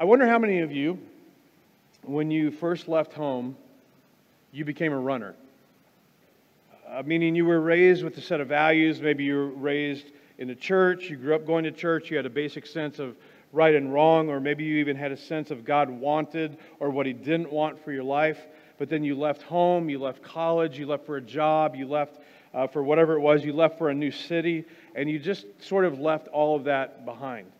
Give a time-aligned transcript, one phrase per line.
[0.00, 0.96] I wonder how many of you,
[2.02, 3.56] when you first left home,
[4.52, 5.34] you became a runner.
[6.88, 9.00] Uh, meaning you were raised with a set of values.
[9.00, 10.06] Maybe you were raised
[10.38, 13.16] in a church, you grew up going to church, you had a basic sense of
[13.52, 17.04] right and wrong, or maybe you even had a sense of God wanted or what
[17.04, 18.38] He didn't want for your life.
[18.78, 22.20] But then you left home, you left college, you left for a job, you left
[22.54, 25.84] uh, for whatever it was, you left for a new city, and you just sort
[25.84, 27.50] of left all of that behind.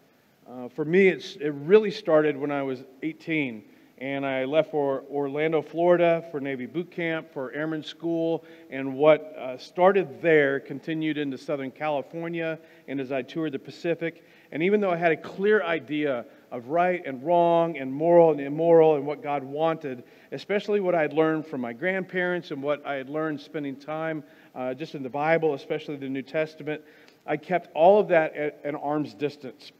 [0.48, 3.62] Uh, for me, it's, it really started when I was 18,
[3.98, 9.36] and I left for Orlando, Florida for Navy boot camp, for airman school, and what
[9.36, 14.24] uh, started there continued into Southern California, and as I toured the Pacific.
[14.50, 18.40] And even though I had a clear idea of right and wrong and moral and
[18.40, 22.86] immoral and what God wanted, especially what I had learned from my grandparents and what
[22.86, 26.80] I had learned spending time uh, just in the Bible, especially the New Testament,
[27.26, 29.72] I kept all of that at an arm's distance.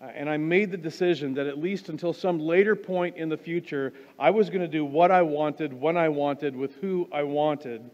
[0.00, 3.36] Uh, and I made the decision that at least until some later point in the
[3.36, 7.24] future, I was going to do what I wanted, when I wanted, with who I
[7.24, 7.90] wanted,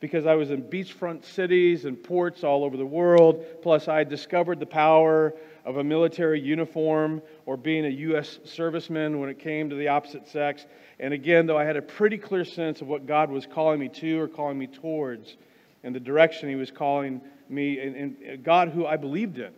[0.00, 3.42] because I was in beachfront cities and ports all over the world.
[3.62, 5.32] Plus, I discovered the power
[5.64, 8.38] of a military uniform or being a U.S.
[8.44, 10.66] serviceman when it came to the opposite sex.
[11.00, 13.88] And again, though I had a pretty clear sense of what God was calling me
[13.88, 15.36] to or calling me towards
[15.82, 19.52] and the direction He was calling me, and, and God who I believed in.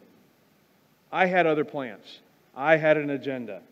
[1.12, 2.20] I had other plans.
[2.54, 3.62] I had an agenda.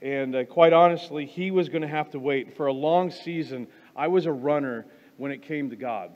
[0.00, 2.56] And uh, quite honestly, he was going to have to wait.
[2.56, 6.10] For a long season, I was a runner when it came to God.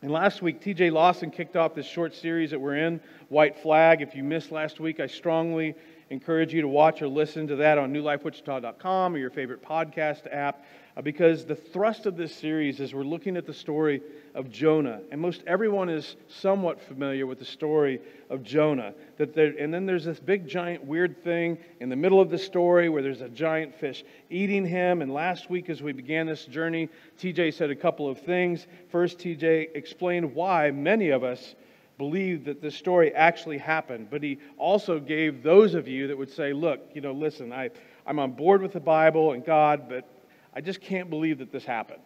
[0.00, 4.00] And last week, TJ Lawson kicked off this short series that we're in, White Flag.
[4.00, 5.74] If you missed last week, I strongly
[6.10, 10.64] encourage you to watch or listen to that on newlifewichita.com or your favorite podcast app.
[10.98, 14.02] Uh, because the thrust of this series is we're looking at the story
[14.34, 15.00] of Jonah.
[15.12, 18.00] And most everyone is somewhat familiar with the story
[18.30, 18.94] of Jonah.
[19.16, 22.38] That there, and then there's this big, giant, weird thing in the middle of the
[22.38, 25.00] story where there's a giant fish eating him.
[25.00, 26.88] And last week, as we began this journey,
[27.20, 28.66] TJ said a couple of things.
[28.90, 31.54] First, TJ explained why many of us
[31.98, 34.08] believe that this story actually happened.
[34.10, 37.70] But he also gave those of you that would say, look, you know, listen, I,
[38.06, 40.08] I'm on board with the Bible and God, but
[40.54, 42.00] I just can't believe that this happened.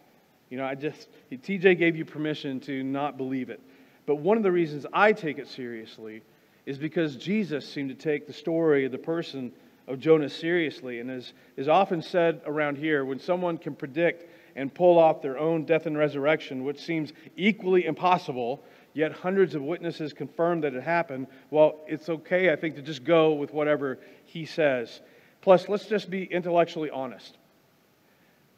[0.51, 3.61] You know, I just, TJ gave you permission to not believe it.
[4.07, 6.23] But one of the reasons I take it seriously
[6.67, 9.53] is because Jesus seemed to take the story of the person
[9.89, 11.01] of Jonah seriously.
[11.01, 15.39] And as is often said around here, when someone can predict and pull off their
[15.39, 18.63] own death and resurrection, which seems equally impossible,
[18.95, 23.05] yet hundreds of witnesses confirm that it happened, well, it's okay, I think, to just
[23.05, 25.01] go with whatever he says.
[25.41, 27.39] Plus, let's just be intellectually honest.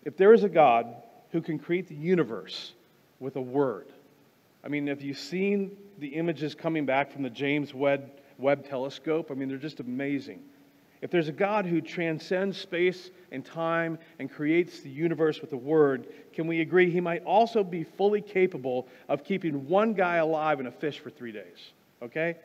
[0.04, 0.94] If there is a God
[1.32, 2.72] who can create the universe
[3.20, 3.86] with a word,
[4.64, 9.30] I mean, have you seen the images coming back from the James Webb, Webb telescope?
[9.30, 10.42] I mean, they're just amazing.
[11.04, 15.56] If there's a God who transcends space and time and creates the universe with a
[15.56, 20.60] word, can we agree he might also be fully capable of keeping one guy alive
[20.60, 21.72] in a fish for three days?
[22.00, 22.36] Okay?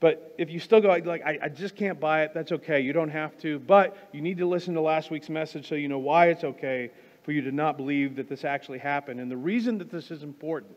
[0.00, 2.80] But if you still go, like, I, I, just can't buy it, that's okay.
[2.80, 3.58] You don't have to.
[3.58, 6.90] But you need to listen to last week's message so you know why it's okay
[7.22, 9.18] for you to not believe that this actually happened.
[9.18, 10.76] And the reason that this is important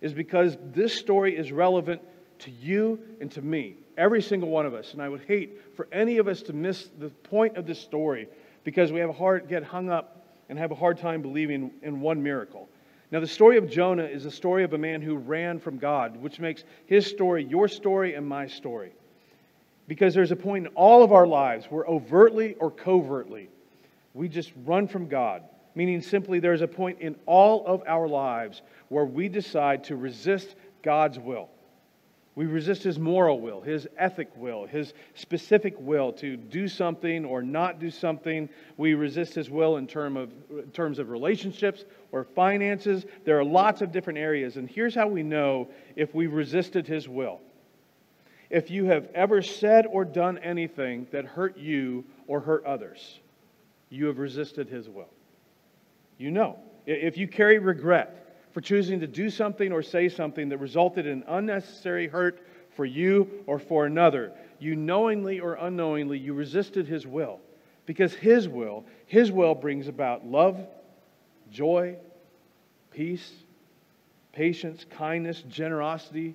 [0.00, 2.02] is because this story is relevant
[2.40, 4.92] to you and to me, every single one of us.
[4.92, 8.28] And I would hate for any of us to miss the point of this story
[8.64, 12.00] because we have a hard, get hung up and have a hard time believing in
[12.00, 12.68] one miracle.
[13.12, 16.16] Now, the story of Jonah is the story of a man who ran from God,
[16.16, 18.92] which makes his story your story and my story.
[19.86, 23.48] Because there's a point in all of our lives where overtly or covertly
[24.14, 25.42] we just run from God.
[25.76, 30.56] Meaning, simply, there's a point in all of our lives where we decide to resist
[30.82, 31.50] God's will.
[32.36, 37.42] We resist his moral will, his ethic will, his specific will to do something or
[37.42, 38.50] not do something.
[38.76, 43.06] We resist his will in, term of, in terms of relationships or finances.
[43.24, 44.56] There are lots of different areas.
[44.58, 47.40] And here's how we know if we've resisted his will.
[48.50, 53.18] If you have ever said or done anything that hurt you or hurt others,
[53.88, 55.08] you have resisted his will.
[56.18, 56.58] You know.
[56.84, 58.25] If you carry regret,
[58.56, 62.40] for choosing to do something or say something that resulted in unnecessary hurt
[62.74, 64.32] for you or for another.
[64.58, 67.38] You knowingly or unknowingly, you resisted his will.
[67.84, 70.58] Because his will, his will brings about love,
[71.50, 71.96] joy,
[72.90, 73.30] peace,
[74.32, 76.34] patience, kindness, generosity,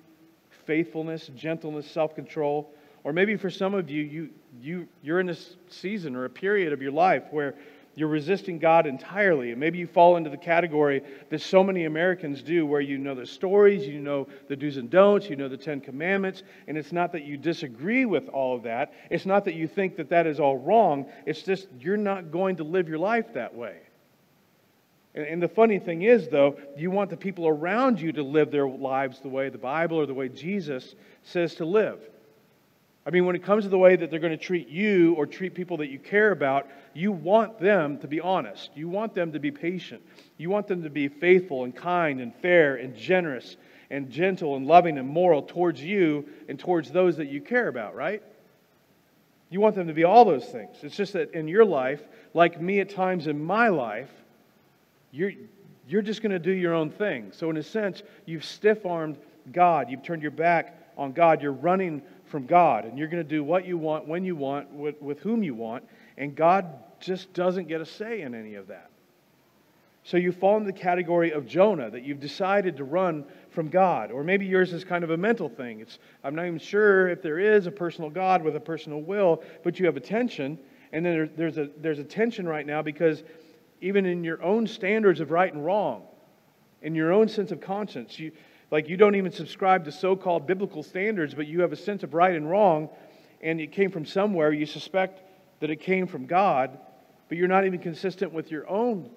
[0.64, 2.70] faithfulness, gentleness, self control.
[3.02, 4.30] Or maybe for some of you, you,
[4.60, 7.56] you, you're in this season or a period of your life where
[7.94, 9.50] You're resisting God entirely.
[9.50, 13.14] And maybe you fall into the category that so many Americans do, where you know
[13.14, 16.42] the stories, you know the do's and don'ts, you know the Ten Commandments.
[16.68, 18.94] And it's not that you disagree with all of that.
[19.10, 21.06] It's not that you think that that is all wrong.
[21.26, 23.76] It's just you're not going to live your life that way.
[25.14, 28.50] And, and the funny thing is, though, you want the people around you to live
[28.50, 32.00] their lives the way the Bible or the way Jesus says to live.
[33.04, 35.26] I mean, when it comes to the way that they're going to treat you or
[35.26, 38.70] treat people that you care about, you want them to be honest.
[38.74, 40.02] You want them to be patient.
[40.36, 43.56] You want them to be faithful and kind and fair and generous
[43.90, 47.96] and gentle and loving and moral towards you and towards those that you care about,
[47.96, 48.22] right?
[49.50, 50.76] You want them to be all those things.
[50.82, 52.00] It's just that in your life,
[52.34, 54.10] like me at times in my life,
[55.10, 55.32] you're,
[55.88, 57.32] you're just going to do your own thing.
[57.34, 59.18] So, in a sense, you've stiff armed
[59.52, 59.90] God.
[59.90, 61.42] You've turned your back on God.
[61.42, 64.72] You're running from God, and you're going to do what you want, when you want,
[64.72, 65.84] with, with whom you want,
[66.16, 66.66] and God
[67.00, 68.90] just doesn't get a say in any of that.
[70.04, 74.10] So you fall in the category of Jonah, that you've decided to run from God.
[74.10, 75.80] Or maybe yours is kind of a mental thing.
[75.80, 79.42] It's, I'm not even sure if there is a personal God with a personal will,
[79.62, 80.58] but you have a tension.
[80.92, 83.22] And then there's, a, there's a tension right now because
[83.80, 86.02] even in your own standards of right and wrong,
[86.82, 88.32] in your own sense of conscience, you,
[88.72, 92.02] like you don't even subscribe to so called biblical standards, but you have a sense
[92.02, 92.88] of right and wrong,
[93.42, 94.50] and it came from somewhere.
[94.50, 95.20] You suspect
[95.60, 96.78] that it came from God,
[97.28, 99.10] but you're not even consistent with your own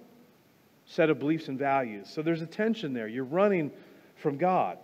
[0.86, 2.10] set of beliefs and values.
[2.10, 3.08] So there's a tension there.
[3.08, 3.72] You're running
[4.18, 4.78] from God.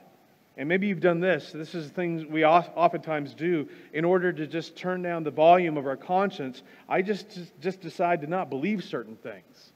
[0.55, 1.51] And maybe you've done this.
[1.51, 5.85] This is things we oftentimes do in order to just turn down the volume of
[5.85, 6.63] our conscience.
[6.87, 9.73] I just, just, just decide to not believe certain things.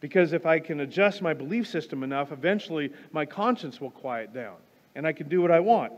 [0.00, 4.56] Because if I can adjust my belief system enough, eventually my conscience will quiet down
[4.94, 5.92] and I can do what I want.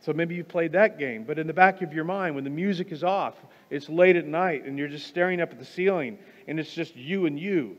[0.00, 1.24] So maybe you've played that game.
[1.24, 3.34] But in the back of your mind, when the music is off,
[3.70, 6.94] it's late at night and you're just staring up at the ceiling and it's just
[6.94, 7.76] you and you,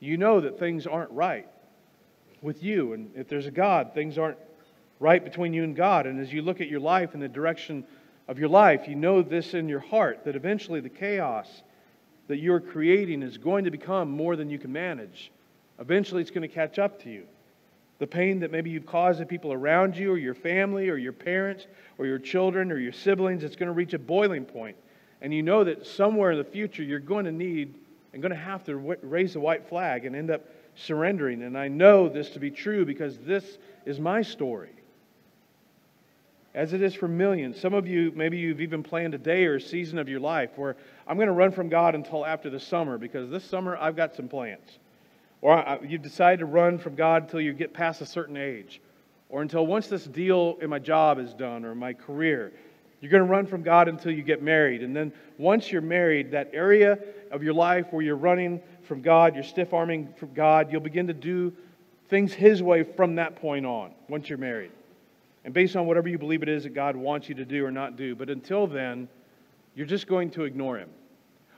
[0.00, 1.48] you know that things aren't right
[2.42, 2.92] with you.
[2.92, 4.38] And if there's a God, things aren't
[5.00, 6.06] right between you and God.
[6.06, 7.84] And as you look at your life and the direction
[8.26, 11.62] of your life, you know this in your heart that eventually the chaos
[12.28, 15.32] that you're creating is going to become more than you can manage.
[15.78, 17.24] Eventually, it's going to catch up to you.
[17.98, 21.12] The pain that maybe you've caused the people around you, or your family, or your
[21.12, 21.66] parents,
[21.98, 24.76] or your children, or your siblings, it's going to reach a boiling point.
[25.20, 27.74] And you know that somewhere in the future, you're going to need
[28.12, 30.44] and going to have to raise the white flag and end up
[30.76, 31.42] surrendering.
[31.42, 34.77] And I know this to be true because this is my story
[36.54, 37.60] as it is for millions.
[37.60, 40.50] Some of you, maybe you've even planned a day or a season of your life
[40.56, 43.96] where I'm going to run from God until after the summer because this summer I've
[43.96, 44.78] got some plans.
[45.40, 48.80] Or you've decided to run from God until you get past a certain age.
[49.28, 52.52] Or until once this deal in my job is done or my career.
[53.00, 54.82] You're going to run from God until you get married.
[54.82, 56.98] And then once you're married, that area
[57.30, 61.06] of your life where you're running from God, you're stiff arming from God, you'll begin
[61.06, 61.52] to do
[62.08, 64.72] things His way from that point on, once you're married
[65.44, 67.70] and based on whatever you believe it is that God wants you to do or
[67.70, 68.14] not do.
[68.14, 69.08] But until then,
[69.74, 70.90] you're just going to ignore Him.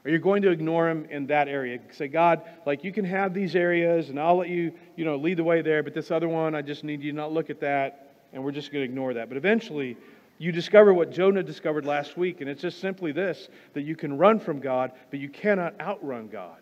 [0.05, 1.79] Or you're going to ignore Him in that area.
[1.93, 5.39] Say, God, like you can have these areas and I'll let you, you know, lead
[5.39, 7.61] the way there, but this other one, I just need you to not look at
[7.61, 9.29] that, and we're just going to ignore that.
[9.29, 9.97] But eventually,
[10.39, 14.17] you discover what Jonah discovered last week, and it's just simply this that you can
[14.17, 16.57] run from God, but you cannot outrun God.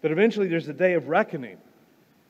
[0.00, 1.58] That eventually there's a day of reckoning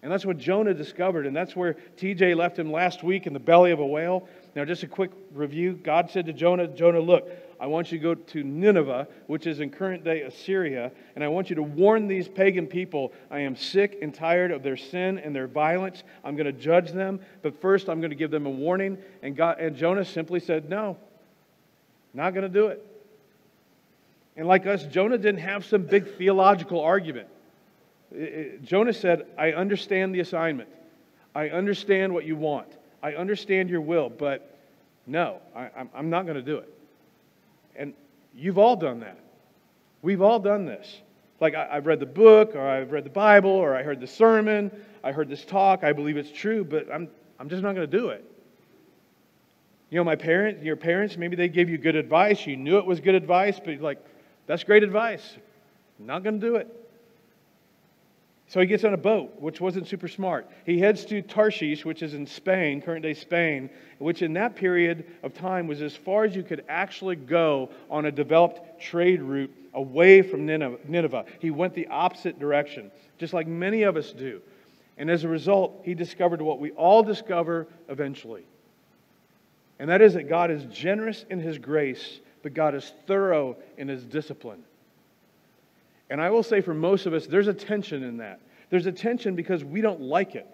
[0.03, 3.39] and that's what Jonah discovered, and that's where TJ left him last week in the
[3.39, 4.29] belly of a whale.
[4.57, 8.03] Now, just a quick review God said to Jonah, Jonah, look, I want you to
[8.03, 12.09] go to Nineveh, which is in current day Assyria, and I want you to warn
[12.09, 16.03] these pagan people I am sick and tired of their sin and their violence.
[16.25, 18.99] I'm going to judge them, but first I'm going to give them a warning.
[19.23, 20.97] And, God, and Jonah simply said, No,
[22.13, 22.85] not going to do it.
[24.37, 27.29] And like us, Jonah didn't have some big theological argument.
[28.63, 30.69] Jonah said, I understand the assignment.
[31.35, 32.69] I understand what you want.
[33.03, 34.57] I understand your will, but
[35.07, 36.73] no, I, am not going to do it.
[37.75, 37.95] And
[38.35, 39.19] you've all done that.
[40.03, 41.01] We've all done this.
[41.41, 44.07] Like, I, I've read the book, or I've read the Bible, or I heard the
[44.07, 44.71] sermon,
[45.03, 47.09] I heard this talk, I believe it's true, but I'm,
[47.41, 48.25] I'm just not going to do it.
[49.91, 52.47] You know, my parents, your parents, maybe they gave you good advice.
[52.47, 53.99] You knew it was good advice, but like,
[54.47, 55.37] that's great advice.
[55.99, 56.82] I'm not going to do it.
[58.53, 60.47] So he gets on a boat, which wasn't super smart.
[60.67, 65.07] He heads to Tarshish, which is in Spain, current day Spain, which in that period
[65.23, 69.51] of time was as far as you could actually go on a developed trade route
[69.73, 71.25] away from Nineveh.
[71.39, 74.43] He went the opposite direction, just like many of us do.
[74.99, 78.45] And as a result, he discovered what we all discover eventually.
[79.79, 83.89] And that is that God is generous in his grace, but God is thorough in
[83.89, 84.63] his discipline.
[86.13, 88.39] And I will say for most of us, there's a tension in that.
[88.69, 90.47] There's a tension because we don't like it.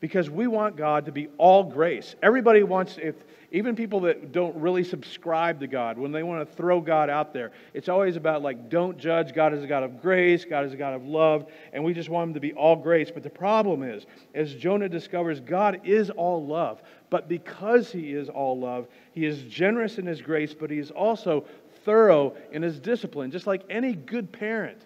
[0.00, 2.14] Because we want God to be all grace.
[2.22, 3.14] Everybody wants, if
[3.50, 7.34] even people that don't really subscribe to God, when they want to throw God out
[7.34, 9.34] there, it's always about like, don't judge.
[9.34, 10.46] God is a God of grace.
[10.46, 11.44] God is a God of love.
[11.74, 13.10] And we just want him to be all grace.
[13.12, 16.80] But the problem is, as Jonah discovers, God is all love.
[17.10, 20.90] But because he is all love, he is generous in his grace, but he is
[20.90, 21.44] also
[21.86, 24.82] thorough in his discipline, just like any good parent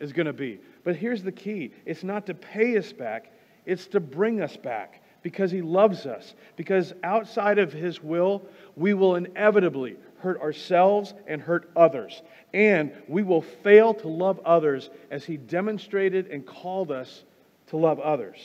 [0.00, 0.58] is going to be.
[0.84, 3.30] But here's the key it's not to pay us back,
[3.66, 6.34] it's to bring us back because he loves us.
[6.56, 8.42] Because outside of his will,
[8.76, 12.22] we will inevitably hurt ourselves and hurt others.
[12.54, 17.24] And we will fail to love others as he demonstrated and called us
[17.68, 18.38] to love others.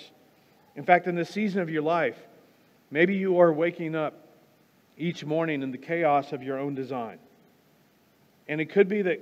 [0.76, 2.18] In fact, in this season of your life,
[2.90, 4.28] maybe you are waking up
[4.98, 7.20] each morning in the chaos of your own design.
[8.50, 9.22] And it could be that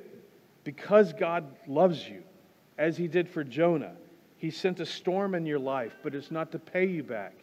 [0.63, 2.23] because God loves you,
[2.77, 3.93] as he did for Jonah.
[4.37, 7.33] He sent a storm in your life, but it's not to pay you back.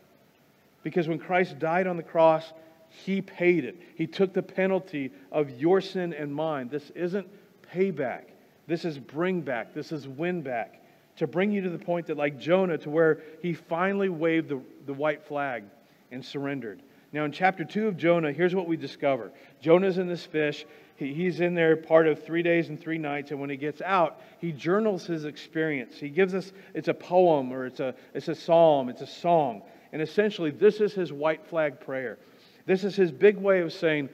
[0.83, 2.53] Because when Christ died on the cross,
[2.88, 3.76] he paid it.
[3.97, 6.69] He took the penalty of your sin and mine.
[6.69, 7.26] This isn't
[7.73, 8.25] payback.
[8.67, 9.75] This is bring back.
[9.75, 10.83] This is win back.
[11.17, 14.61] To bring you to the point that, like Jonah, to where he finally waved the,
[14.87, 15.64] the white flag
[16.12, 16.83] and surrendered.
[17.12, 20.64] Now, in chapter 2 of Jonah, here's what we discover Jonah's in this fish.
[20.97, 23.83] He, he's in there part of three days and three nights, and when he gets
[23.83, 25.97] out, he journals his experience.
[25.99, 29.63] He gives us, it's a poem or it's a, it's a psalm, it's a song.
[29.93, 32.19] And essentially, this is his white flag prayer.
[32.67, 34.09] This is his big way of saying,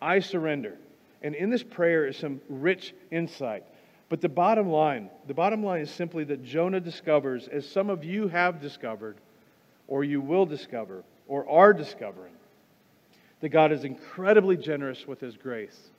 [0.00, 0.76] I surrender.
[1.22, 3.64] And in this prayer is some rich insight.
[4.08, 8.02] But the bottom line, the bottom line is simply that Jonah discovers, as some of
[8.02, 9.16] you have discovered,
[9.86, 12.32] or you will discover, or are discovering,
[13.40, 15.90] that God is incredibly generous with his grace.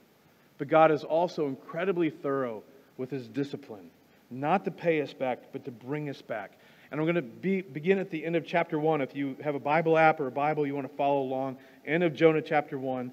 [0.61, 2.61] But God is also incredibly thorough
[2.95, 3.89] with his discipline,
[4.29, 6.51] not to pay us back, but to bring us back.
[6.91, 9.01] And I'm going to be, begin at the end of chapter 1.
[9.01, 12.03] If you have a Bible app or a Bible you want to follow along, end
[12.03, 13.11] of Jonah chapter 1.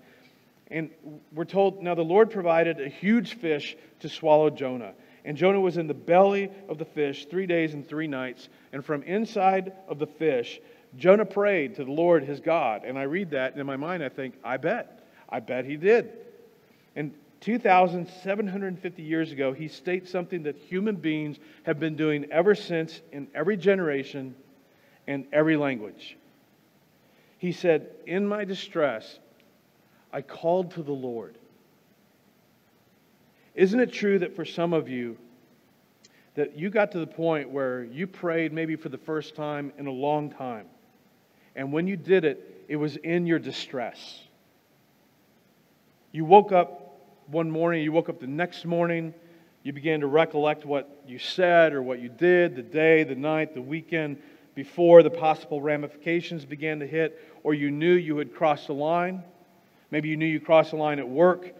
[0.71, 0.91] And
[1.33, 4.93] we're told now the Lord provided a huge fish to swallow Jonah.
[5.25, 8.51] And Jonah was in the belly of the fish three days and three nights.
[8.75, 10.61] And from inside of the fish,
[10.99, 12.85] Jonah prayed to the Lord his God.
[12.85, 15.03] And I read that, and in my mind, I think, I bet.
[15.31, 16.13] I bet he did.
[16.95, 23.01] And 2,750 years ago, he states something that human beings have been doing ever since
[23.13, 24.35] in every generation
[25.07, 26.17] and every language.
[27.39, 29.19] He said, In my distress,
[30.13, 31.39] I called to the Lord.
[33.55, 35.17] Isn't it true that for some of you,
[36.35, 39.87] that you got to the point where you prayed maybe for the first time in
[39.87, 40.67] a long time?
[41.55, 44.23] And when you did it, it was in your distress.
[46.13, 46.88] You woke up
[47.29, 49.13] one morning, you woke up the next morning,
[49.63, 53.55] you began to recollect what you said or what you did the day, the night,
[53.55, 54.21] the weekend
[54.55, 59.23] before the possible ramifications began to hit, or you knew you had crossed a line.
[59.91, 61.55] Maybe you knew you crossed a line at work,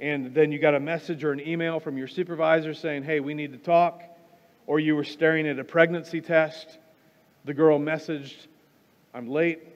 [0.00, 3.32] and then you got a message or an email from your supervisor saying, hey, we
[3.32, 4.02] need to talk.
[4.66, 6.78] Or you were staring at a pregnancy test.
[7.44, 8.46] The girl messaged,
[9.14, 9.71] I'm late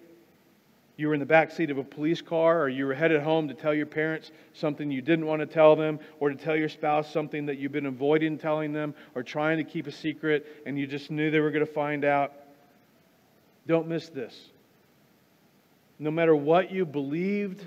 [0.97, 3.49] you were in the back seat of a police car or you were headed home
[3.49, 6.71] to tell your parents something you didn't want to tell them or to tell your
[6.71, 10.79] spouse something that you've been avoiding telling them or trying to keep a secret and
[10.79, 12.33] you just knew they were going to find out.
[13.67, 14.35] Don't miss this.
[15.99, 17.63] No matter what you believed,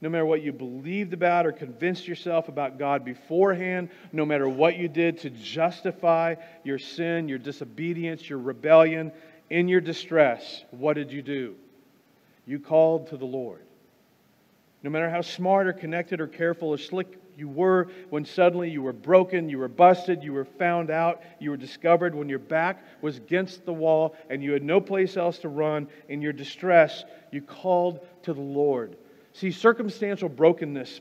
[0.00, 4.76] no matter what you believed about or convinced yourself about God beforehand, no matter what
[4.76, 6.34] you did to justify
[6.64, 9.12] your sin, your disobedience, your rebellion,
[9.50, 11.54] in your distress, what did you do?
[12.48, 13.62] You called to the Lord.
[14.82, 18.82] No matter how smart or connected or careful or slick you were, when suddenly you
[18.82, 22.82] were broken, you were busted, you were found out, you were discovered, when your back
[23.02, 27.04] was against the wall and you had no place else to run, in your distress,
[27.30, 28.96] you called to the Lord.
[29.34, 31.00] See, circumstantial brokenness,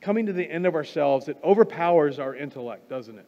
[0.00, 3.26] coming to the end of ourselves, it overpowers our intellect, doesn't it?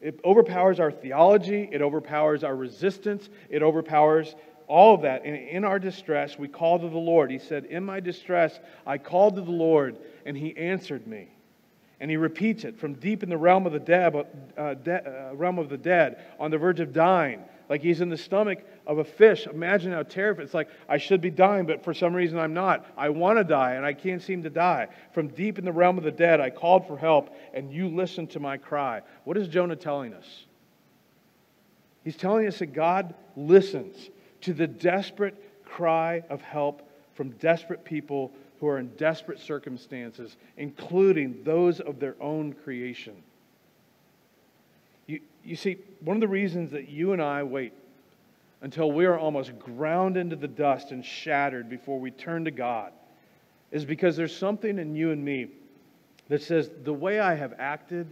[0.00, 4.34] It overpowers our theology, it overpowers our resistance, it overpowers
[4.68, 5.24] all of that.
[5.24, 7.30] And in our distress, we called to the Lord.
[7.30, 11.28] He said, In my distress, I called to the Lord, and he answered me.
[11.98, 14.14] And he repeats it from deep in the realm of the dead,
[14.56, 18.10] uh, de- uh, realm of the dead, on the verge of dying, like he's in
[18.10, 19.46] the stomach of a fish.
[19.46, 20.42] Imagine how terrible.
[20.42, 22.84] It's like I should be dying, but for some reason I'm not.
[22.98, 24.88] I want to die, and I can't seem to die.
[25.12, 28.30] From deep in the realm of the dead, I called for help, and you listened
[28.30, 29.00] to my cry.
[29.24, 30.44] What is Jonah telling us?
[32.04, 34.10] He's telling us that God listens
[34.46, 35.34] to the desperate
[35.64, 42.14] cry of help from desperate people who are in desperate circumstances, including those of their
[42.20, 43.16] own creation.
[45.08, 47.72] You you see, one of the reasons that you and I wait
[48.60, 52.92] until we are almost ground into the dust and shattered before we turn to God
[53.72, 55.48] is because there's something in you and me
[56.28, 58.06] that says the way I have acted,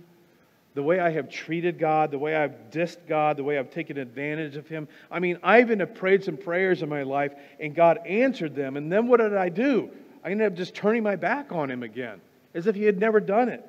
[0.74, 3.96] the way I have treated God, the way I've dissed God, the way I've taken
[3.96, 4.88] advantage of Him.
[5.10, 8.76] I mean, I even have prayed some prayers in my life and God answered them.
[8.76, 9.90] And then what did I do?
[10.24, 12.20] I ended up just turning my back on Him again,
[12.54, 13.64] as if He had never done it.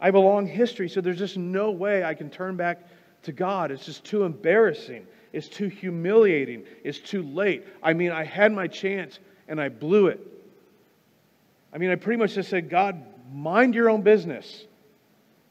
[0.00, 2.86] I have a long history, so there's just no way I can turn back
[3.24, 3.70] to God.
[3.70, 5.06] It's just too embarrassing.
[5.32, 6.64] It's too humiliating.
[6.84, 7.66] It's too late.
[7.82, 10.20] I mean, I had my chance and I blew it.
[11.72, 14.64] I mean, I pretty much just said, God, mind your own business.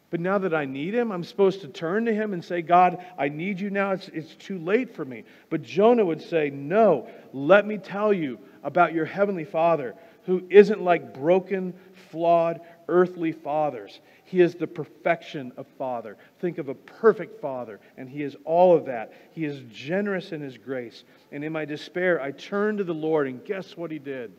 [0.10, 3.04] But now that I need him, I'm supposed to turn to him and say, God,
[3.18, 3.92] I need you now.
[3.92, 5.24] It's, it's too late for me.
[5.50, 10.82] But Jonah would say, No, let me tell you about your heavenly Father who isn't
[10.82, 11.74] like broken,
[12.12, 14.00] flawed, earthly fathers.
[14.26, 16.18] He is the perfection of Father.
[16.40, 19.14] Think of a perfect Father, and He is all of that.
[19.32, 21.04] He is generous in His grace.
[21.32, 24.32] And in my despair, I turned to the Lord, and guess what He did?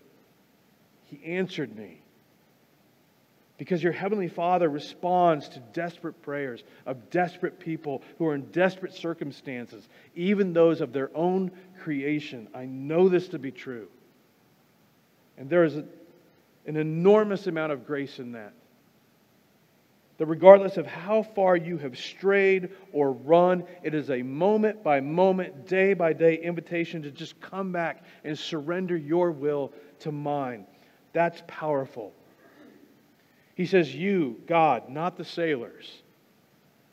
[1.06, 2.02] He answered me.
[3.60, 8.94] Because your Heavenly Father responds to desperate prayers of desperate people who are in desperate
[8.94, 11.50] circumstances, even those of their own
[11.82, 12.48] creation.
[12.54, 13.88] I know this to be true.
[15.36, 15.84] And there is a,
[16.64, 18.54] an enormous amount of grace in that.
[20.16, 25.00] That regardless of how far you have strayed or run, it is a moment by
[25.00, 30.64] moment, day by day invitation to just come back and surrender your will to mine.
[31.12, 32.14] That's powerful.
[33.60, 36.00] He says, You, God, not the sailors,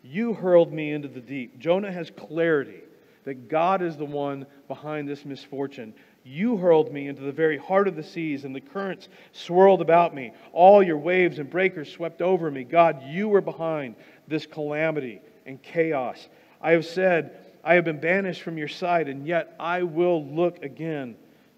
[0.03, 1.57] you hurled me into the deep.
[1.59, 2.81] Jonah has clarity
[3.23, 5.93] that God is the one behind this misfortune.
[6.25, 10.13] You hurled me into the very heart of the seas, and the currents swirled about
[10.13, 10.33] me.
[10.51, 12.65] All your waves and breakers swept over me.
[12.65, 13.95] God, you were behind
[14.27, 16.27] this calamity and chaos.
[16.59, 20.61] I have said, I have been banished from your sight, and yet I will look
[20.65, 21.15] again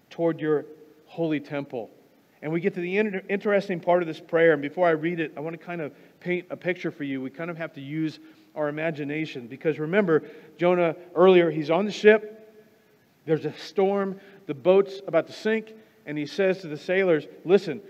[0.08, 0.66] toward your
[1.06, 1.90] holy temple.
[2.42, 4.52] And we get to the inter- interesting part of this prayer.
[4.52, 7.20] And before I read it, I want to kind of paint a picture for you.
[7.20, 8.18] We kind of have to use
[8.54, 10.24] our imagination because remember,
[10.56, 12.36] Jonah earlier, he's on the ship.
[13.26, 14.20] There's a storm.
[14.46, 15.72] The boat's about to sink.
[16.06, 17.80] And he says to the sailors, Listen,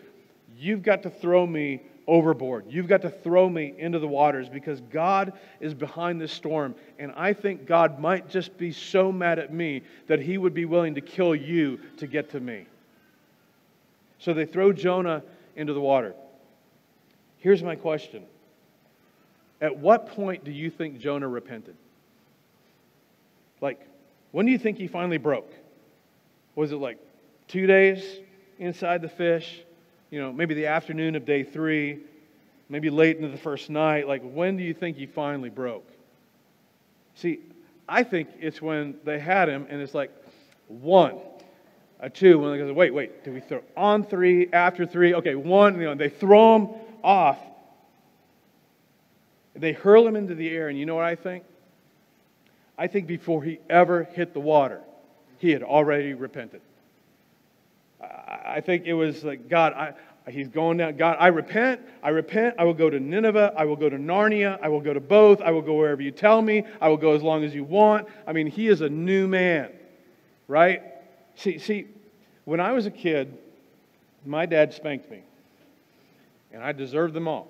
[0.57, 2.65] you've got to throw me overboard.
[2.69, 6.75] You've got to throw me into the waters because God is behind this storm.
[6.99, 10.65] And I think God might just be so mad at me that he would be
[10.65, 12.67] willing to kill you to get to me.
[14.21, 15.23] So they throw Jonah
[15.57, 16.15] into the water.
[17.39, 18.25] Here's my question
[19.61, 21.77] At what point do you think Jonah repented?
[23.61, 23.87] Like,
[24.33, 25.51] when do you think he finally broke?
[26.55, 26.99] Was it like
[27.49, 28.05] two days
[28.59, 29.63] inside the fish?
[30.11, 31.99] You know, maybe the afternoon of day three,
[32.69, 34.09] maybe late into the first night.
[34.09, 35.87] Like, when do you think he finally broke?
[37.15, 37.41] See,
[37.89, 40.11] I think it's when they had him and it's like,
[40.69, 41.19] one,
[42.01, 45.15] a two when they go, wait, wait, do we throw on three, after three?
[45.15, 46.69] Okay, one, you know, they throw him
[47.05, 47.39] off.
[49.55, 51.45] They hurl him into the air, and you know what I think?
[52.79, 54.81] I think before he ever hit the water,
[55.39, 56.63] he had already repented.
[58.01, 60.97] I think it was like, God, I, he's going down.
[60.97, 61.83] God, I repent.
[62.03, 62.55] I repent.
[62.59, 63.53] I will go to Nineveh.
[63.55, 64.59] I will go to Narnia.
[64.63, 65.43] I will go to both.
[65.43, 66.65] I will go wherever you tell me.
[66.81, 68.09] I will go as long as you want.
[68.27, 69.71] I mean, he is a new man,
[70.49, 70.83] right?
[71.41, 71.87] See, see,
[72.45, 73.39] when I was a kid,
[74.27, 75.23] my dad spanked me,
[76.53, 77.49] and I deserved them all.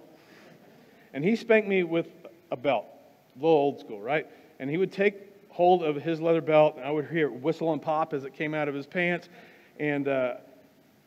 [1.13, 2.07] And he spanked me with
[2.53, 2.87] a belt,
[3.35, 4.29] a little old school, right?
[4.61, 5.17] And he would take
[5.49, 8.33] hold of his leather belt, and I would hear it whistle and pop as it
[8.33, 9.29] came out of his pants.
[9.81, 10.35] And uh,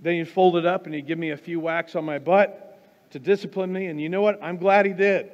[0.02, 2.82] then he'd fold it up and he'd give me a few whacks on my butt
[3.12, 3.86] to discipline me.
[3.86, 4.44] And you know what?
[4.44, 5.32] I'm glad he did.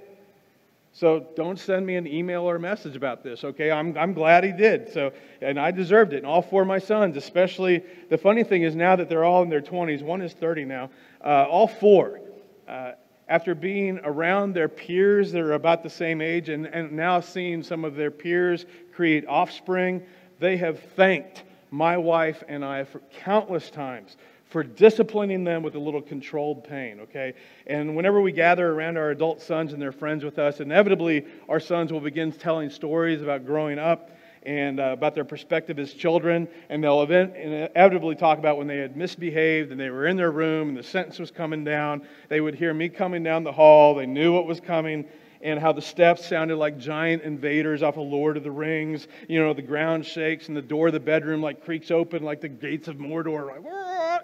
[0.91, 3.71] So don't send me an email or a message about this, okay?
[3.71, 4.91] I'm, I'm glad he did.
[4.91, 6.17] So, and I deserved it.
[6.17, 9.43] And all four of my sons, especially, the funny thing is now that they're all
[9.43, 10.89] in their 20s, one is 30 now,
[11.23, 12.19] uh, all four,
[12.67, 12.93] uh,
[13.27, 17.61] after being around their peers that are about the same age and, and now seeing
[17.61, 20.01] some of their peers create offspring,
[20.39, 24.17] they have thanked my wife and I for countless times
[24.49, 27.33] for disciplining them with a little controlled pain, okay?
[27.67, 31.59] And whenever we gather around our adult sons and their friends with us, inevitably our
[31.59, 34.09] sons will begin telling stories about growing up
[34.43, 38.97] and uh, about their perspective as children, and they'll inevitably talk about when they had
[38.97, 42.01] misbehaved and they were in their room and the sentence was coming down.
[42.29, 45.05] They would hear me coming down the hall, they knew what was coming,
[45.41, 49.07] and how the steps sounded like giant invaders off of Lord of the Rings.
[49.27, 52.41] You know, the ground shakes and the door of the bedroom like creaks open like
[52.41, 53.63] the gates of Mordor, like,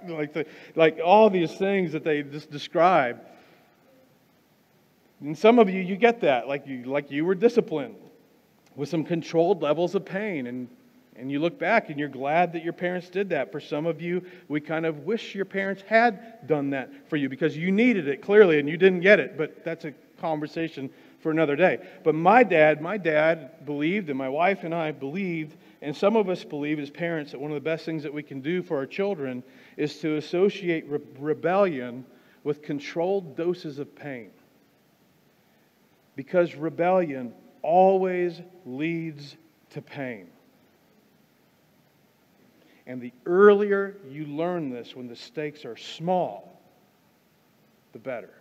[0.07, 3.19] like, the, like all these things that they just describe.
[5.21, 7.95] And some of you, you get that, like you, like you were disciplined
[8.75, 10.47] with some controlled levels of pain.
[10.47, 10.67] And,
[11.15, 13.51] and you look back and you're glad that your parents did that.
[13.51, 17.29] For some of you, we kind of wish your parents had done that for you
[17.29, 19.37] because you needed it clearly and you didn't get it.
[19.37, 20.89] But that's a conversation
[21.25, 21.79] for another day.
[22.03, 26.29] But my dad, my dad believed, and my wife and I believed, and some of
[26.29, 28.77] us believe as parents that one of the best things that we can do for
[28.77, 29.43] our children
[29.77, 32.05] is to associate re- rebellion
[32.43, 34.29] with controlled doses of pain.
[36.15, 39.35] Because rebellion always leads
[39.71, 40.27] to pain.
[42.87, 46.61] And the earlier you learn this when the stakes are small,
[47.93, 48.33] the better.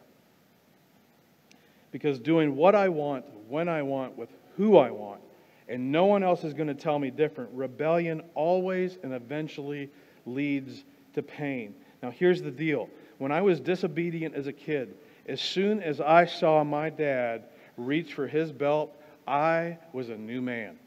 [1.91, 5.21] Because doing what I want, when I want, with who I want,
[5.69, 9.91] and no one else is going to tell me different, rebellion always and eventually
[10.27, 11.75] leads to pain.
[12.03, 12.89] Now, here's the deal.
[13.19, 14.95] When I was disobedient as a kid,
[15.27, 17.45] as soon as I saw my dad
[17.77, 18.93] reach for his belt,
[19.27, 20.79] I was a new man.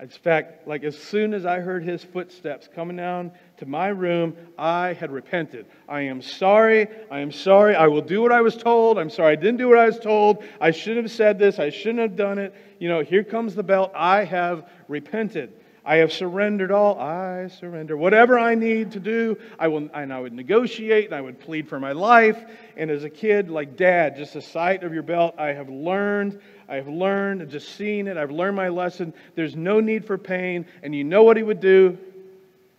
[0.00, 4.34] In fact, like as soon as I heard his footsteps coming down to my room,
[4.56, 5.66] I had repented.
[5.90, 6.88] I am sorry.
[7.10, 7.76] I am sorry.
[7.76, 8.98] I will do what I was told.
[8.98, 10.42] I'm sorry I didn't do what I was told.
[10.58, 11.58] I shouldn't have said this.
[11.58, 12.54] I shouldn't have done it.
[12.78, 13.92] You know, here comes the belt.
[13.94, 15.52] I have repented.
[15.84, 16.98] I have surrendered all.
[16.98, 17.96] I surrender.
[17.96, 21.68] Whatever I need to do, I will, and I would negotiate and I would plead
[21.68, 22.38] for my life.
[22.76, 26.40] And as a kid, like dad, just the sight of your belt, I have learned.
[26.68, 28.16] I have learned, just seen it.
[28.16, 29.14] I've learned my lesson.
[29.34, 30.66] There's no need for pain.
[30.82, 31.98] And you know what he would do?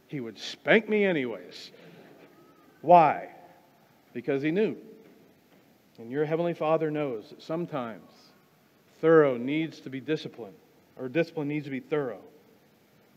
[0.08, 1.72] He would spank me anyways.
[2.82, 3.30] Why?
[4.14, 4.76] Because he knew.
[5.98, 8.10] And your Heavenly Father knows that sometimes
[9.02, 10.56] thorough needs to be disciplined,
[10.98, 12.22] or discipline needs to be thorough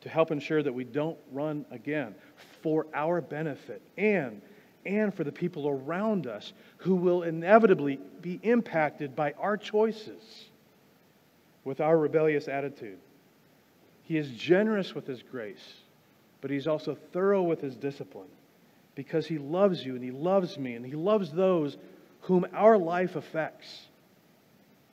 [0.04, 2.14] to help ensure that we don't run again
[2.62, 4.40] for our benefit and
[4.84, 10.44] and for the people around us who will inevitably be impacted by our choices
[11.64, 12.98] with our rebellious attitude.
[14.02, 15.72] He is generous with his grace,
[16.42, 18.28] but he's also thorough with his discipline
[18.94, 21.78] because he loves you and he loves me and he loves those
[22.20, 23.86] whom our life affects.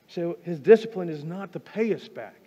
[0.08, 2.40] So his discipline is not to pay us back,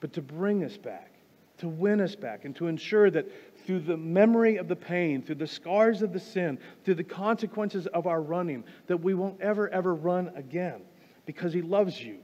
[0.00, 1.12] but to bring us back
[1.58, 3.26] to win us back and to ensure that
[3.66, 7.86] through the memory of the pain, through the scars of the sin, through the consequences
[7.88, 10.82] of our running, that we won't ever, ever run again
[11.24, 12.18] because He loves you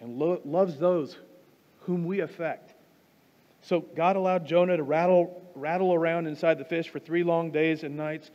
[0.00, 1.16] and lo- loves those
[1.80, 2.74] whom we affect.
[3.62, 7.84] So God allowed Jonah to rattle, rattle around inside the fish for three long days
[7.84, 8.30] and nights.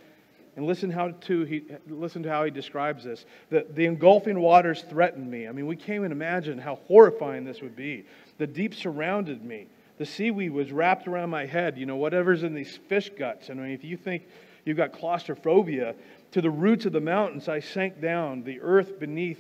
[0.56, 3.26] And listen how to he listen to how he describes this.
[3.50, 5.50] The, the engulfing waters threatened me.
[5.50, 8.06] I mean, we can't even imagine how horrifying this would be.
[8.38, 9.68] The deep surrounded me.
[9.98, 13.50] The seaweed was wrapped around my head, you know, whatever's in these fish guts.
[13.50, 14.28] I mean, if you think
[14.66, 15.96] you've got claustrophobia,
[16.36, 18.44] to the roots of the mountains I sank down.
[18.44, 19.40] The earth beneath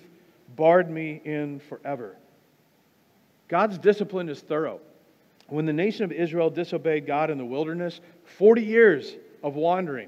[0.56, 2.16] barred me in forever.
[3.50, 4.80] God's discipline is thorough.
[5.48, 8.00] When the nation of Israel disobeyed God in the wilderness,
[8.38, 9.14] 40 years
[9.44, 10.08] of wandering.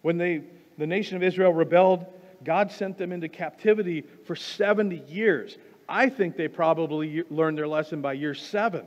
[0.00, 0.44] When they,
[0.78, 2.06] the nation of Israel rebelled,
[2.42, 5.58] God sent them into captivity for 70 years.
[5.90, 8.86] I think they probably learned their lesson by year seven.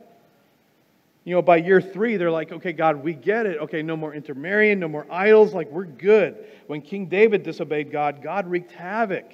[1.23, 3.59] You know, by year three, they're like, okay, God, we get it.
[3.59, 5.53] Okay, no more intermarrying, no more idols.
[5.53, 6.35] Like, we're good.
[6.65, 9.25] When King David disobeyed God, God wreaked havoc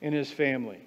[0.00, 0.80] in his family,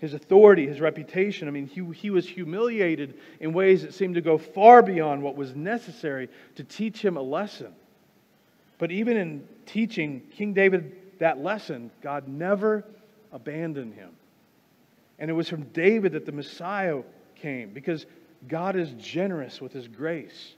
[0.00, 1.46] his authority, his reputation.
[1.46, 5.36] I mean, he, he was humiliated in ways that seemed to go far beyond what
[5.36, 7.72] was necessary to teach him a lesson.
[8.78, 12.84] But even in teaching King David that lesson, God never
[13.32, 14.10] abandoned him.
[15.18, 17.02] And it was from David that the Messiah
[17.36, 18.06] came because
[18.48, 20.54] God is generous with his grace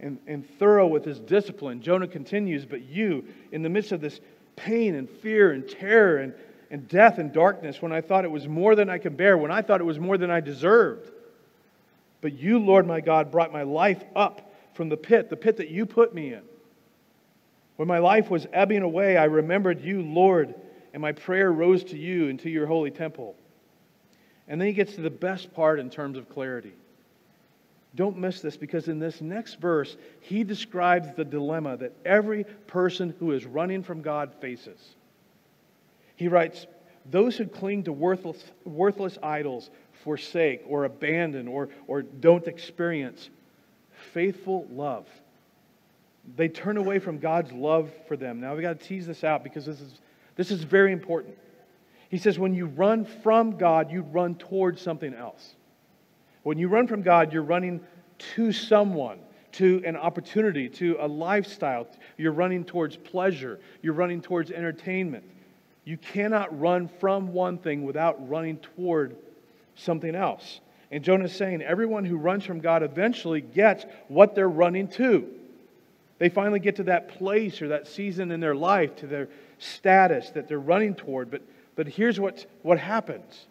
[0.00, 1.80] and, and thorough with his discipline.
[1.80, 4.20] Jonah continues, but you, in the midst of this
[4.56, 6.34] pain and fear and terror and,
[6.70, 9.50] and death and darkness, when I thought it was more than I could bear, when
[9.50, 11.10] I thought it was more than I deserved,
[12.20, 15.68] but you, Lord my God, brought my life up from the pit, the pit that
[15.68, 16.42] you put me in.
[17.76, 20.54] When my life was ebbing away, I remembered you, Lord,
[20.92, 23.34] and my prayer rose to you and to your holy temple.
[24.52, 26.74] And then he gets to the best part in terms of clarity.
[27.94, 33.14] Don't miss this because in this next verse, he describes the dilemma that every person
[33.18, 34.78] who is running from God faces.
[36.16, 36.66] He writes,
[37.10, 39.70] Those who cling to worthless, worthless idols
[40.04, 43.30] forsake or abandon or, or don't experience
[44.12, 45.06] faithful love.
[46.36, 48.38] They turn away from God's love for them.
[48.38, 49.94] Now, we've got to tease this out because this is,
[50.36, 51.38] this is very important.
[52.12, 55.54] He says, when you run from God, you run towards something else.
[56.42, 57.80] When you run from God, you're running
[58.34, 59.18] to someone,
[59.52, 61.86] to an opportunity, to a lifestyle.
[62.18, 63.60] You're running towards pleasure.
[63.80, 65.24] You're running towards entertainment.
[65.86, 69.16] You cannot run from one thing without running toward
[69.74, 70.60] something else.
[70.90, 75.26] And Jonah is saying everyone who runs from God eventually gets what they're running to.
[76.18, 80.28] They finally get to that place or that season in their life, to their status
[80.32, 81.30] that they're running toward.
[81.30, 81.40] But,
[81.74, 83.46] but here's what, what happens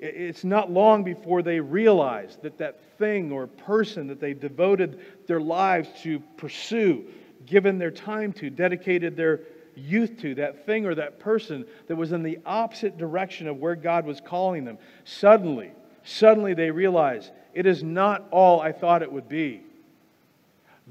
[0.00, 5.40] it's not long before they realize that that thing or person that they devoted their
[5.40, 7.04] lives to pursue,
[7.46, 9.40] given their time to, dedicated their
[9.74, 13.74] youth to, that thing or that person that was in the opposite direction of where
[13.74, 15.72] God was calling them, suddenly,
[16.04, 19.62] suddenly they realize it is not all I thought it would be.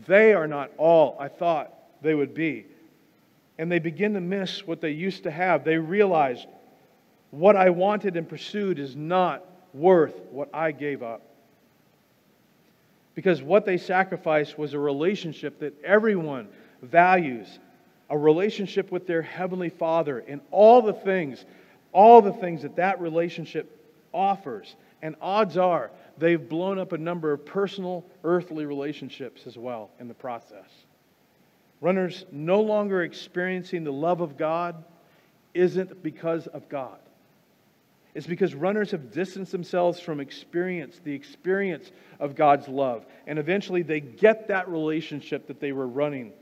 [0.05, 2.65] They are not all I thought they would be.
[3.59, 5.63] And they begin to miss what they used to have.
[5.63, 6.45] They realize
[7.31, 9.43] what I wanted and pursued is not
[9.73, 11.21] worth what I gave up.
[13.15, 16.47] Because what they sacrificed was a relationship that everyone
[16.83, 17.59] values,
[18.09, 21.43] a relationship with their Heavenly Father, and all the things,
[21.93, 23.73] all the things that that relationship
[24.13, 24.75] offers.
[25.01, 30.07] And odds are they've blown up a number of personal, earthly relationships as well in
[30.07, 30.69] the process.
[31.79, 34.83] Runners no longer experiencing the love of God
[35.53, 36.99] isn't because of God.
[38.15, 43.05] It's because runners have distanced themselves from experience, the experience of God's love.
[43.27, 46.33] And eventually they get that relationship that they were running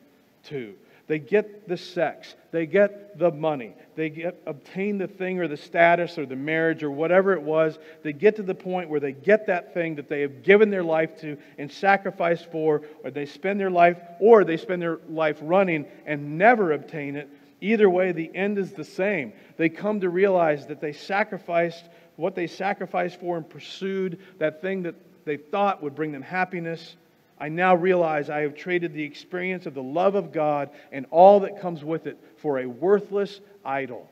[0.46, 0.74] to.
[1.08, 5.58] They get the sex, they get the money, they get obtain the thing or the
[5.58, 7.78] status or the marriage or whatever it was.
[8.02, 10.84] They get to the point where they get that thing that they have given their
[10.84, 15.38] life to and sacrificed for, or they spend their life, or they spend their life
[15.42, 17.30] running and never obtain it
[17.62, 19.34] Either way, the end is the same.
[19.58, 24.84] They come to realize that they sacrificed what they sacrificed for and pursued that thing
[24.84, 26.96] that they thought would bring them happiness.
[27.40, 31.42] I now realize I have traded the experience of the love of God and all
[31.42, 34.10] that comes with it for a worthless idol.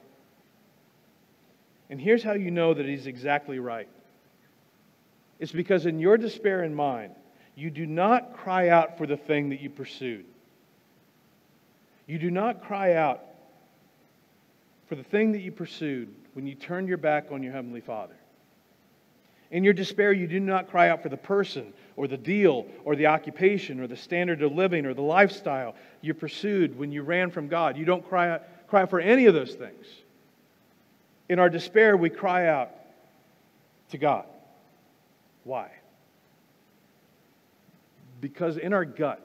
[1.90, 3.88] And here's how you know that he's exactly right
[5.40, 7.12] it's because in your despair and mine,
[7.56, 10.26] you do not cry out for the thing that you pursued.
[12.08, 13.22] You do not cry out
[14.88, 18.16] for the thing that you pursued when you turned your back on your Heavenly Father.
[19.54, 22.96] In your despair, you do not cry out for the person or the deal or
[22.96, 27.30] the occupation or the standard of living or the lifestyle you pursued when you ran
[27.30, 27.78] from God.
[27.78, 29.86] You don't cry out, cry for any of those things.
[31.30, 32.72] In our despair, we cry out
[33.92, 34.26] to God.
[35.44, 35.70] Why?
[38.22, 39.24] Because in our gut,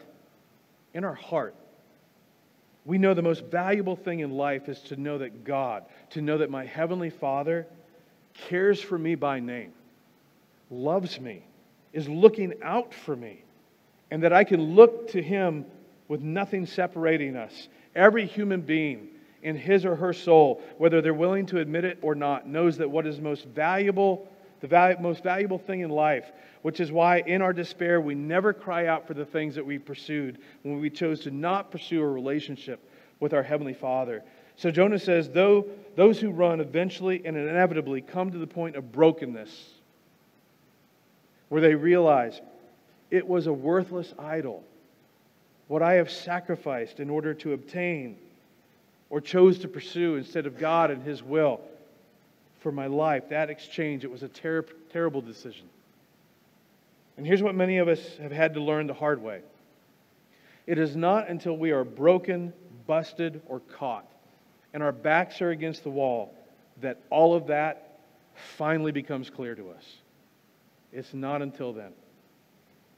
[0.93, 1.55] in our heart,
[2.85, 6.37] we know the most valuable thing in life is to know that God, to know
[6.37, 7.67] that my Heavenly Father
[8.35, 9.73] cares for me by name,
[10.71, 11.45] loves me,
[11.93, 13.43] is looking out for me,
[14.11, 15.65] and that I can look to Him
[16.09, 17.69] with nothing separating us.
[17.95, 19.09] Every human being
[19.43, 22.91] in his or her soul, whether they're willing to admit it or not, knows that
[22.91, 24.29] what is most valuable,
[24.61, 28.87] the most valuable thing in life, which is why in our despair we never cry
[28.87, 32.91] out for the things that we pursued when we chose to not pursue a relationship
[33.21, 34.25] with our Heavenly Father.
[34.57, 38.91] So Jonah says, though those who run eventually and inevitably come to the point of
[38.91, 39.75] brokenness,
[41.49, 42.41] where they realize
[43.11, 44.63] it was a worthless idol,
[45.69, 48.17] what I have sacrificed in order to obtain
[49.11, 51.61] or chose to pursue instead of God and His will
[52.61, 55.67] for my life, that exchange, it was a ter- terrible decision.
[57.17, 59.41] And here's what many of us have had to learn the hard way
[60.67, 62.53] it is not until we are broken,
[62.87, 64.07] busted, or caught,
[64.75, 66.35] and our backs are against the wall
[66.81, 68.01] that all of that
[68.57, 69.85] finally becomes clear to us.
[70.99, 71.93] It's not until then.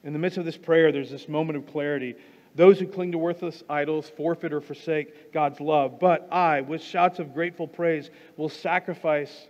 [0.04, 2.14] In the midst of this prayer, there's this moment of clarity.
[2.54, 6.00] Those who cling to worthless idols forfeit or forsake God's love.
[6.00, 8.08] But I, with shouts of grateful praise,
[8.38, 9.48] will sacrifice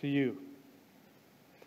[0.00, 0.38] to you.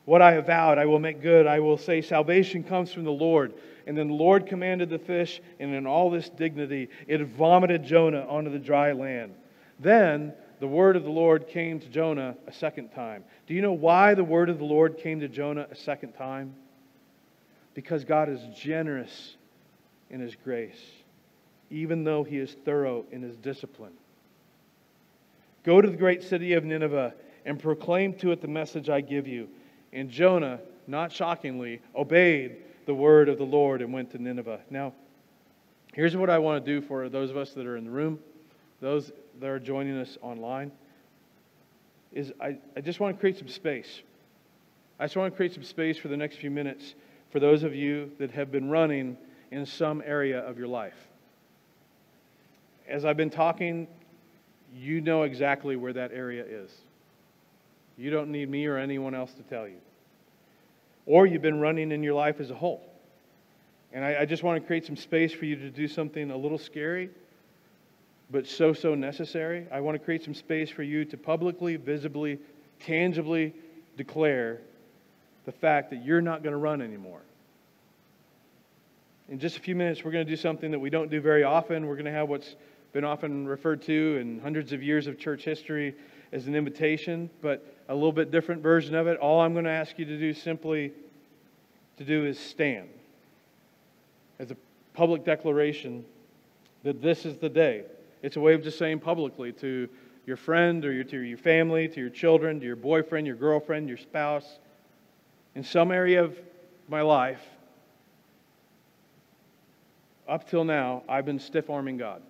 [0.05, 1.45] What I have vowed, I will make good.
[1.45, 3.53] I will say, Salvation comes from the Lord.
[3.85, 8.25] And then the Lord commanded the fish, and in all this dignity, it vomited Jonah
[8.27, 9.35] onto the dry land.
[9.79, 13.23] Then the word of the Lord came to Jonah a second time.
[13.45, 16.55] Do you know why the word of the Lord came to Jonah a second time?
[17.73, 19.35] Because God is generous
[20.09, 20.81] in his grace,
[21.69, 23.93] even though he is thorough in his discipline.
[25.63, 27.13] Go to the great city of Nineveh
[27.45, 29.49] and proclaim to it the message I give you.
[29.93, 34.61] And Jonah, not shockingly, obeyed the word of the Lord and went to Nineveh.
[34.69, 34.93] Now,
[35.93, 38.19] here's what I want to do for those of us that are in the room,
[38.81, 40.71] those that are joining us online,
[42.13, 44.01] is I, I just want to create some space.
[44.99, 46.95] I just want to create some space for the next few minutes
[47.31, 49.17] for those of you that have been running
[49.51, 50.95] in some area of your life.
[52.87, 53.87] As I've been talking
[54.75, 56.71] you know exactly where that area is.
[57.97, 59.77] You don't need me or anyone else to tell you.
[61.05, 62.83] Or you've been running in your life as a whole.
[63.93, 66.37] And I, I just want to create some space for you to do something a
[66.37, 67.09] little scary,
[68.29, 69.65] but so, so necessary.
[69.71, 72.39] I want to create some space for you to publicly, visibly,
[72.79, 73.53] tangibly
[73.95, 74.59] declare
[75.45, 77.21] the fact that you're not going to run anymore.
[79.29, 81.43] In just a few minutes, we're going to do something that we don't do very
[81.43, 81.87] often.
[81.87, 82.55] We're going to have what's
[82.93, 85.95] been often referred to in hundreds of years of church history
[86.31, 89.17] as an invitation, but a little bit different version of it.
[89.19, 90.91] All I'm going to ask you to do simply
[91.97, 92.89] to do is stand
[94.39, 94.57] as a
[94.93, 96.05] public declaration
[96.83, 97.83] that this is the day.
[98.21, 99.87] It's a way of just saying publicly to
[100.25, 103.87] your friend or your, to your family, to your children, to your boyfriend, your girlfriend,
[103.87, 104.59] your spouse,
[105.55, 106.37] in some area of
[106.87, 107.41] my life,
[110.27, 112.21] up till now, I've been stiff arming God.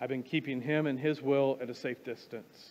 [0.00, 2.70] I've been keeping Him and His will at a safe distance,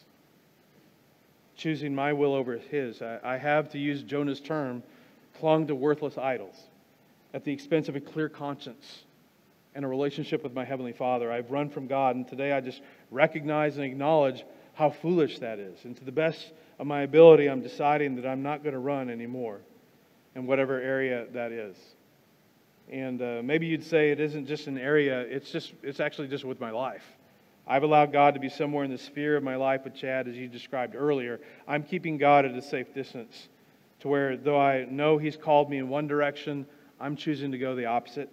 [1.56, 3.02] choosing my will over His.
[3.02, 4.84] I, I have, to use Jonah's term,
[5.40, 6.56] clung to worthless idols
[7.34, 9.04] at the expense of a clear conscience
[9.74, 11.32] and a relationship with my Heavenly Father.
[11.32, 15.86] I've run from God, and today I just recognize and acknowledge how foolish that is.
[15.86, 19.10] And to the best of my ability, I'm deciding that I'm not going to run
[19.10, 19.62] anymore
[20.36, 21.78] in whatever area that is.
[22.92, 26.44] And uh, maybe you'd say it isn't just an area, it's, just, it's actually just
[26.44, 27.04] with my life.
[27.68, 30.36] I've allowed God to be somewhere in the sphere of my life with Chad, as
[30.36, 31.40] you described earlier.
[31.68, 33.48] I'm keeping God at a safe distance
[34.02, 36.66] to where, though I know He's called me in one direction,
[37.00, 38.30] I'm choosing to go the opposite.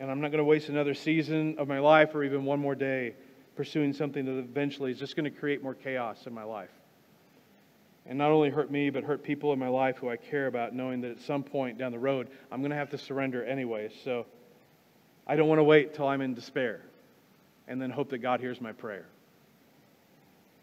[0.00, 2.74] And I'm not going to waste another season of my life or even one more
[2.74, 3.14] day
[3.54, 6.70] pursuing something that eventually is just going to create more chaos in my life.
[8.06, 10.74] And not only hurt me, but hurt people in my life who I care about,
[10.74, 13.90] knowing that at some point down the road, I'm going to have to surrender anyway.
[14.02, 14.24] So
[15.26, 16.80] I don't want to wait till I'm in despair
[17.68, 19.04] and then hope that God hears my prayer.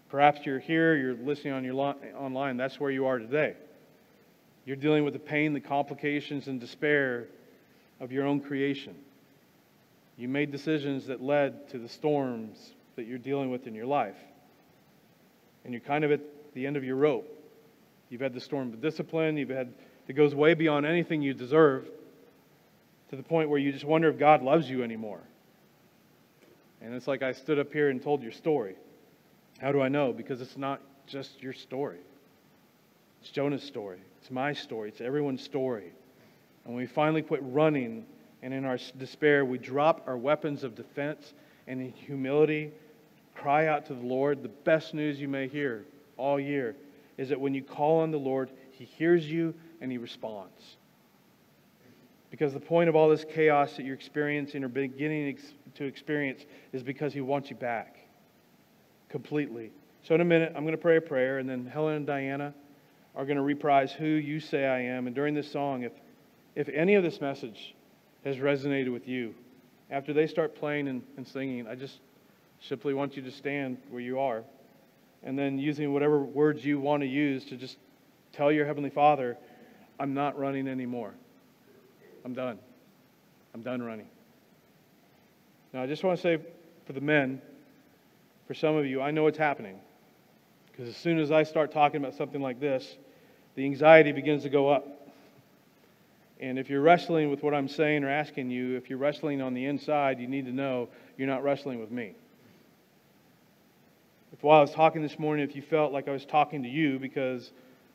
[0.10, 3.54] Perhaps you're here, you're listening on your lo- online, that's where you are today.
[4.66, 7.28] You're dealing with the pain, the complications, and despair
[8.00, 8.96] of your own creation.
[10.18, 14.18] You made decisions that led to the storms that you're dealing with in your life.
[15.64, 16.22] And you're kind of at
[16.54, 17.28] the end of your rope.
[18.10, 19.74] You've had the storm of discipline, you've had
[20.08, 21.88] that goes way beyond anything you deserve
[23.10, 25.20] to the point where you just wonder if God loves you anymore.
[26.82, 28.76] And it's like I stood up here and told your story.
[29.60, 30.14] How do I know?
[30.14, 31.98] Because it's not just your story.
[33.22, 34.00] It's Jonah's story.
[34.22, 34.90] It's my story.
[34.90, 35.92] It's everyone's story.
[36.64, 38.06] And when we finally quit running
[38.42, 41.34] and in our despair we drop our weapons of defense
[41.68, 42.72] and in humility
[43.38, 45.86] cry out to the Lord, the best news you may hear
[46.18, 46.76] all year
[47.18, 50.78] is that when you call on the Lord, He hears you and He responds.
[52.30, 55.38] Because the point of all this chaos that you're experiencing or beginning
[55.76, 57.98] to experience is because He wants you back
[59.10, 59.72] completely.
[60.04, 62.54] So, in a minute, I'm going to pray a prayer, and then Helen and Diana
[63.16, 65.08] are going to reprise Who You Say I Am.
[65.08, 65.94] And during this song, if,
[66.56, 67.76] if any of this message
[68.28, 69.34] has resonated with you,
[69.90, 72.00] after they start playing and, and singing, I just
[72.60, 74.44] simply want you to stand where you are
[75.24, 77.78] and then using whatever words you want to use to just
[78.34, 79.38] tell your Heavenly Father,
[80.00, 81.14] I'm not running anymore.
[82.24, 82.60] I'm done.
[83.54, 84.08] I'm done running.
[85.74, 86.44] Now, I just want to say
[86.86, 87.42] for the men,
[88.48, 89.80] for some of you, I know what's happening.
[90.72, 92.98] Because as soon as I start talking about something like this,
[93.56, 94.97] the anxiety begins to go up.
[96.40, 99.54] And if you're wrestling with what I'm saying or asking you, if you're wrestling on
[99.54, 102.14] the inside, you need to know you're not wrestling with me.
[104.34, 106.70] If while I was talking this morning, if you felt like I was talking to
[106.70, 107.52] you because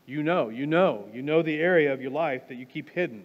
[0.07, 3.24] you know, you know, you know the area of your life that you keep hidden.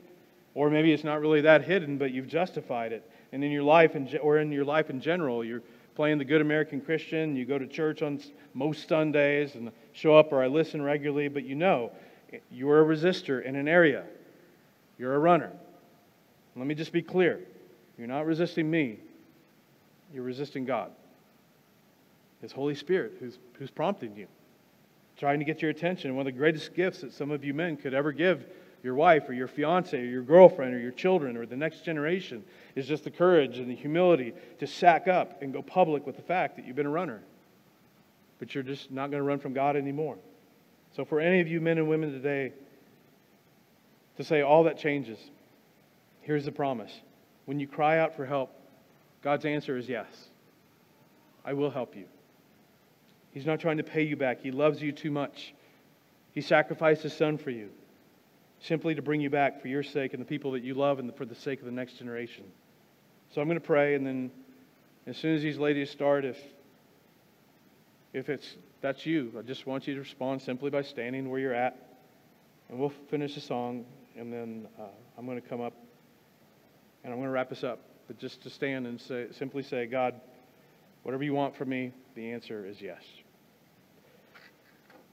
[0.54, 3.10] Or maybe it's not really that hidden, but you've justified it.
[3.32, 5.64] And in your life, in, or in your life in general, you're
[5.96, 8.22] playing the good American Christian, you go to church on
[8.54, 11.92] most Sundays and show up or I listen regularly, but you know
[12.52, 14.04] you're a resistor in an area.
[14.98, 15.52] You're a runner.
[16.56, 17.42] Let me just be clear.
[17.98, 19.00] You're not resisting me.
[20.14, 20.92] You're resisting God.
[22.42, 24.28] His Holy Spirit who's, who's prompting you,
[25.18, 26.16] trying to get your attention.
[26.16, 28.46] One of the greatest gifts that some of you men could ever give
[28.84, 32.44] your wife or your fiance or your girlfriend or your children or the next generation
[32.76, 36.22] is just the courage and the humility to sack up and go public with the
[36.22, 37.22] fact that you've been a runner.
[38.40, 40.18] But you're just not going to run from God anymore.
[40.96, 42.54] So, for any of you men and women today
[44.18, 45.20] to say all that changes,
[46.22, 46.92] here's the promise.
[47.46, 48.52] When you cry out for help,
[49.24, 50.08] God's answer is yes.
[51.46, 52.06] I will help you.
[53.32, 54.42] He's not trying to pay you back.
[54.42, 55.54] He loves you too much.
[56.34, 57.70] He sacrificed his son for you,
[58.60, 61.16] simply to bring you back for your sake and the people that you love and
[61.16, 62.44] for the sake of the next generation.
[63.34, 64.32] So I'm going to pray, and then
[65.06, 66.38] as soon as these ladies start, if
[68.14, 71.54] if it's that's you, I just want you to respond simply by standing where you're
[71.54, 71.78] at.
[72.70, 73.86] And we'll finish the song,
[74.18, 74.84] and then uh,
[75.18, 75.74] I'm going to come up
[77.04, 77.80] and I'm going to wrap this up.
[78.08, 80.16] But just to stand and say, simply say, God,
[81.04, 83.02] whatever you want from me, the answer is yes.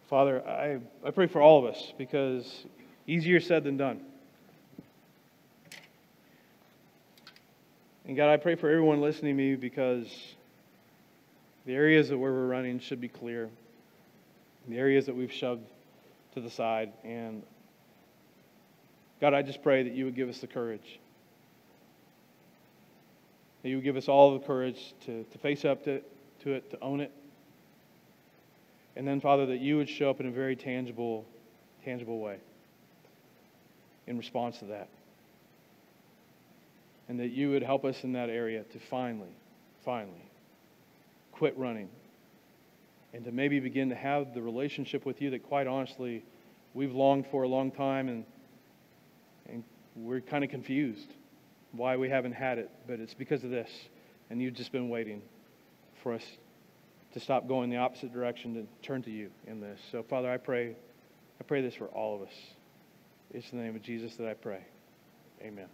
[0.08, 2.66] Father, I, I pray for all of us because
[3.06, 4.00] easier said than done.
[8.06, 10.06] And God, I pray for everyone listening to me because
[11.64, 13.48] the areas that where we're running should be clear.
[14.68, 15.64] The areas that we've shoved
[16.34, 16.92] to the side.
[17.02, 17.42] And
[19.24, 21.00] God, I just pray that you would give us the courage.
[23.62, 26.02] That you would give us all the courage to, to face up to,
[26.42, 27.10] to it, to own it.
[28.96, 31.24] And then, Father, that you would show up in a very tangible,
[31.86, 32.36] tangible way
[34.06, 34.88] in response to that.
[37.08, 39.34] And that you would help us in that area to finally,
[39.86, 40.28] finally
[41.32, 41.88] quit running
[43.14, 46.22] and to maybe begin to have the relationship with you that, quite honestly,
[46.74, 48.26] we've longed for a long time and,
[49.96, 51.12] we're kind of confused
[51.72, 52.70] why we haven't had it.
[52.86, 53.70] But it's because of this.
[54.30, 55.22] And you've just been waiting
[56.02, 56.24] for us
[57.12, 59.80] to stop going the opposite direction to turn to you in this.
[59.92, 60.76] So, Father, I pray,
[61.40, 62.34] I pray this for all of us.
[63.32, 64.64] It's in the name of Jesus that I pray.
[65.42, 65.68] Amen.